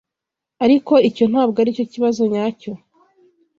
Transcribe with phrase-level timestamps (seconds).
[0.65, 2.71] Ariko icyo ntabwo aricyo kibazo nyacyo.